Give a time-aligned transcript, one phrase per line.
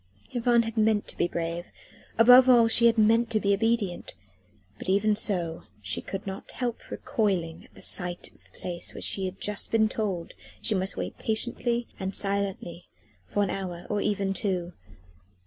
[0.33, 1.67] III Yvonne had meant to be brave.
[2.17, 4.15] Above all she had meant to be obedient.
[4.79, 9.25] But even so, she could not help recoiling at sight of the place where she
[9.25, 12.85] had just been told she must wait patiently and silently
[13.27, 14.73] for an hour, or even two.